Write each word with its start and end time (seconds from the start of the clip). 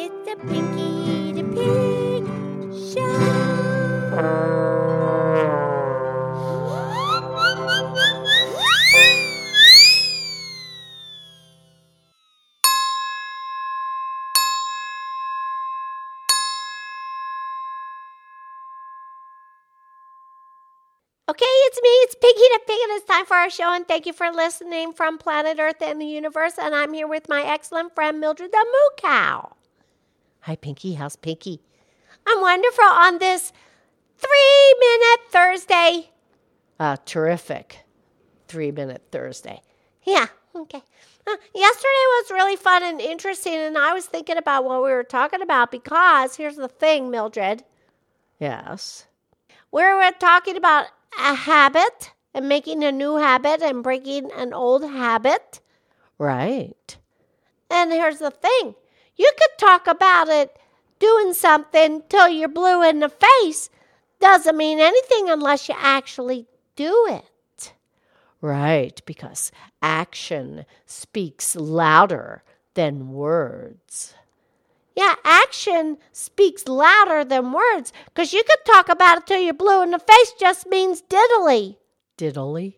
It's 0.00 0.28
a 0.30 0.36
Pinky 0.46 1.32
the 1.32 1.42
Pig 1.42 2.22
Show. 2.94 3.02
Okay, 21.28 21.44
it's 21.44 21.82
me, 21.82 21.88
it's 21.88 22.14
Piggy 22.14 22.38
the 22.38 22.60
Pig, 22.68 22.78
and 22.84 22.92
it's 22.92 23.04
time 23.04 23.26
for 23.26 23.34
our 23.34 23.50
show. 23.50 23.74
And 23.74 23.88
thank 23.88 24.06
you 24.06 24.12
for 24.12 24.30
listening 24.30 24.92
from 24.92 25.18
planet 25.18 25.58
Earth 25.58 25.82
and 25.82 26.00
the 26.00 26.06
universe. 26.06 26.52
And 26.56 26.72
I'm 26.72 26.94
here 26.94 27.08
with 27.08 27.28
my 27.28 27.42
excellent 27.42 27.96
friend 27.96 28.20
Mildred 28.20 28.52
the 28.52 28.64
Moo 28.64 28.96
Cow. 28.96 29.57
Hi, 30.48 30.56
Pinky. 30.56 30.94
How's 30.94 31.14
Pinky? 31.14 31.60
I'm 32.26 32.40
wonderful 32.40 32.82
on 32.82 33.18
this 33.18 33.52
three 34.16 34.74
minute 34.80 35.20
Thursday. 35.28 36.08
Uh, 36.80 36.96
terrific. 37.04 37.84
Three 38.46 38.72
minute 38.72 39.02
Thursday. 39.12 39.60
Yeah, 40.04 40.24
okay. 40.56 40.82
Uh, 41.26 41.36
yesterday 41.54 42.06
was 42.16 42.30
really 42.30 42.56
fun 42.56 42.82
and 42.82 42.98
interesting, 42.98 43.56
and 43.56 43.76
I 43.76 43.92
was 43.92 44.06
thinking 44.06 44.38
about 44.38 44.64
what 44.64 44.82
we 44.82 44.88
were 44.88 45.04
talking 45.04 45.42
about 45.42 45.70
because 45.70 46.36
here's 46.36 46.56
the 46.56 46.68
thing, 46.68 47.10
Mildred. 47.10 47.62
Yes. 48.40 49.06
We 49.70 49.82
were 49.82 50.12
talking 50.18 50.56
about 50.56 50.86
a 51.18 51.34
habit 51.34 52.12
and 52.32 52.48
making 52.48 52.82
a 52.84 52.90
new 52.90 53.18
habit 53.18 53.60
and 53.60 53.82
breaking 53.82 54.32
an 54.32 54.54
old 54.54 54.82
habit. 54.82 55.60
Right. 56.16 56.96
And 57.70 57.92
here's 57.92 58.20
the 58.20 58.30
thing 58.30 58.76
you 59.18 59.30
could 59.38 59.58
talk 59.58 59.86
about 59.86 60.28
it 60.28 60.56
doing 60.98 61.34
something 61.34 62.02
till 62.08 62.28
you're 62.28 62.48
blue 62.48 62.82
in 62.82 63.00
the 63.00 63.10
face. 63.10 63.68
Doesn't 64.20 64.56
mean 64.56 64.80
anything 64.80 65.28
unless 65.28 65.68
you 65.68 65.74
actually 65.78 66.46
do 66.76 67.06
it. 67.10 67.72
Right. 68.40 69.00
Because 69.04 69.52
action 69.82 70.64
speaks 70.86 71.56
louder 71.56 72.42
than 72.74 73.12
words. 73.12 74.14
Yeah, 74.96 75.14
action 75.24 75.98
speaks 76.12 76.66
louder 76.66 77.24
than 77.24 77.52
words 77.52 77.92
because 78.06 78.32
you 78.32 78.42
could 78.42 78.64
talk 78.64 78.88
about 78.88 79.18
it 79.18 79.26
till 79.26 79.40
you're 79.40 79.54
blue 79.54 79.82
in 79.82 79.92
the 79.92 79.98
face, 80.00 80.32
just 80.40 80.66
means 80.66 81.02
diddly. 81.02 81.76
Diddly. 82.16 82.74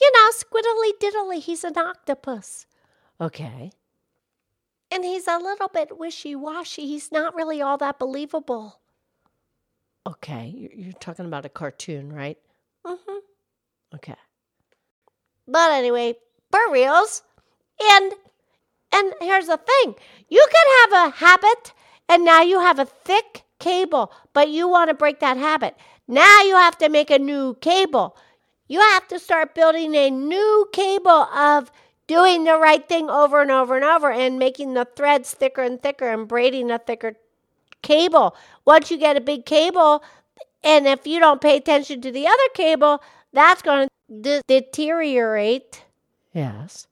You 0.00 0.12
know, 0.14 0.30
squiddly 0.32 0.90
diddly. 1.00 1.40
He's 1.40 1.62
an 1.62 1.78
octopus. 1.78 2.66
Okay. 3.20 3.70
And 4.90 5.04
he's 5.04 5.28
a 5.28 5.38
little 5.38 5.68
bit 5.68 5.98
wishy 5.98 6.34
washy. 6.34 6.86
He's 6.86 7.12
not 7.12 7.34
really 7.34 7.60
all 7.60 7.76
that 7.78 7.98
believable. 7.98 8.80
Okay. 10.06 10.70
You're, 10.74 10.92
talking 10.94 11.26
about 11.26 11.44
a 11.44 11.50
cartoon, 11.50 12.12
right? 12.12 12.38
Mm 12.86 12.98
hmm. 13.06 13.18
Okay. 13.94 14.16
But 15.46 15.72
anyway, 15.72 16.16
for 16.50 16.60
reals. 16.70 17.22
And 17.80 18.12
and 18.92 19.14
here's 19.20 19.46
the 19.46 19.58
thing. 19.58 19.94
You 20.28 20.46
can 20.50 20.90
have 20.90 21.08
a 21.08 21.16
habit 21.16 21.72
and 22.08 22.24
now 22.24 22.42
you 22.42 22.60
have 22.60 22.78
a 22.78 22.86
thick 22.86 23.44
cable, 23.58 24.12
but 24.32 24.48
you 24.48 24.66
want 24.68 24.88
to 24.88 24.94
break 24.94 25.20
that 25.20 25.36
habit. 25.36 25.76
Now 26.06 26.42
you 26.42 26.54
have 26.54 26.78
to 26.78 26.88
make 26.88 27.10
a 27.10 27.18
new 27.18 27.54
cable. 27.60 28.16
You 28.66 28.80
have 28.80 29.06
to 29.08 29.18
start 29.18 29.54
building 29.54 29.94
a 29.94 30.10
new 30.10 30.68
cable 30.72 31.10
of 31.10 31.70
doing 32.08 32.42
the 32.42 32.58
right 32.58 32.88
thing 32.88 33.08
over 33.08 33.40
and 33.40 33.52
over 33.52 33.76
and 33.76 33.84
over 33.84 34.10
and 34.10 34.38
making 34.38 34.74
the 34.74 34.88
threads 34.96 35.32
thicker 35.32 35.62
and 35.62 35.80
thicker 35.80 36.08
and 36.08 36.26
braiding 36.26 36.72
a 36.72 36.78
thicker 36.78 37.14
cable. 37.82 38.34
Once 38.64 38.90
you 38.90 38.98
get 38.98 39.16
a 39.16 39.20
big 39.20 39.46
cable, 39.46 40.02
and 40.64 40.88
if 40.88 41.06
you 41.06 41.20
don't 41.20 41.40
pay 41.40 41.56
attention 41.56 42.00
to 42.00 42.10
the 42.10 42.26
other 42.26 42.48
cable, 42.54 43.00
that's 43.32 43.62
going 43.62 43.88
to 43.88 44.20
de- 44.20 44.42
deteriorate. 44.48 45.84
Yes. 46.32 46.88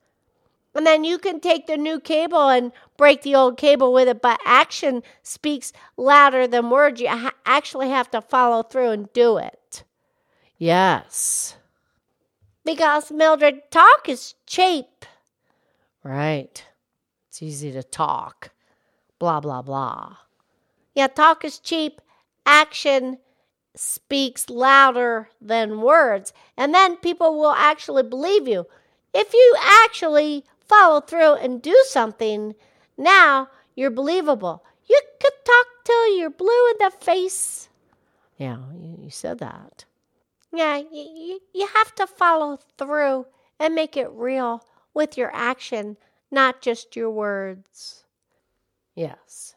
And 0.74 0.86
then 0.86 1.04
you 1.04 1.18
can 1.18 1.40
take 1.40 1.66
the 1.66 1.78
new 1.78 1.98
cable 1.98 2.50
and 2.50 2.70
break 2.98 3.22
the 3.22 3.34
old 3.34 3.56
cable 3.56 3.94
with 3.94 4.08
it, 4.08 4.20
but 4.20 4.38
action 4.44 5.02
speaks 5.22 5.72
louder 5.96 6.46
than 6.46 6.68
words. 6.68 7.00
You 7.00 7.08
ha- 7.08 7.32
actually 7.46 7.88
have 7.88 8.10
to 8.10 8.20
follow 8.20 8.62
through 8.62 8.90
and 8.90 9.12
do 9.14 9.38
it. 9.38 9.84
Yes. 10.58 11.56
Because, 12.64 13.10
Mildred, 13.10 13.70
talk 13.70 14.08
is 14.08 14.34
cheap. 14.46 15.06
Right. 16.06 16.64
It's 17.28 17.42
easy 17.42 17.72
to 17.72 17.82
talk. 17.82 18.50
Blah, 19.18 19.40
blah, 19.40 19.62
blah. 19.62 20.16
Yeah, 20.94 21.08
talk 21.08 21.44
is 21.44 21.58
cheap. 21.58 22.00
Action 22.46 23.18
speaks 23.74 24.48
louder 24.48 25.30
than 25.40 25.80
words. 25.80 26.32
And 26.56 26.72
then 26.72 26.96
people 26.98 27.36
will 27.36 27.50
actually 27.50 28.04
believe 28.04 28.46
you. 28.46 28.66
If 29.12 29.34
you 29.34 29.56
actually 29.60 30.44
follow 30.60 31.00
through 31.00 31.34
and 31.34 31.60
do 31.60 31.76
something, 31.88 32.54
now 32.96 33.48
you're 33.74 33.90
believable. 33.90 34.64
You 34.88 35.00
could 35.20 35.44
talk 35.44 35.66
till 35.84 36.16
you're 36.16 36.30
blue 36.30 36.70
in 36.70 36.76
the 36.78 36.92
face. 37.00 37.68
Yeah, 38.38 38.58
you, 38.78 39.10
said 39.10 39.40
that. 39.40 39.84
Yeah, 40.54 40.76
you, 40.76 41.40
you 41.52 41.66
have 41.74 41.96
to 41.96 42.06
follow 42.06 42.60
through 42.78 43.26
and 43.58 43.74
make 43.74 43.96
it 43.96 44.08
real 44.12 44.62
with 44.96 45.18
your 45.18 45.30
action, 45.34 45.98
not 46.30 46.62
just 46.62 46.96
your 46.96 47.10
words. 47.10 48.04
Yes. 48.94 49.54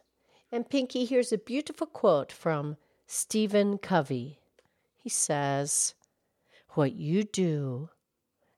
And 0.51 0.69
Pinky, 0.69 1.05
here's 1.05 1.31
a 1.31 1.37
beautiful 1.37 1.87
quote 1.87 2.31
from 2.31 2.75
Stephen 3.07 3.77
Covey. 3.77 4.39
He 4.97 5.09
says, 5.09 5.95
What 6.71 6.93
you 6.93 7.23
do 7.23 7.89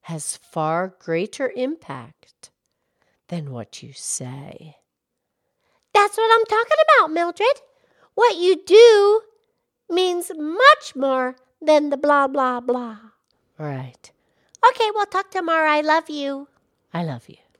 has 0.01 0.37
far 0.37 0.95
greater 0.99 1.53
impact 1.55 2.49
than 3.27 3.51
what 3.51 3.83
you 3.83 3.93
say. 3.93 4.77
That's 5.93 6.17
what 6.17 6.31
I'm 6.33 6.45
talking 6.45 6.77
about, 6.97 7.11
Mildred. 7.11 7.61
What 8.15 8.37
you 8.37 8.59
do 8.65 9.21
means 9.87 10.31
much 10.35 10.95
more 10.95 11.35
than 11.61 11.91
the 11.91 11.97
blah, 11.97 12.27
blah, 12.27 12.59
blah. 12.59 12.97
Right. 13.59 14.11
Okay, 14.67 14.89
we'll 14.95 15.05
talk 15.05 15.29
tomorrow. 15.29 15.69
I 15.69 15.81
love 15.81 16.09
you. 16.09 16.47
I 16.93 17.03
love 17.03 17.29
you. 17.29 17.50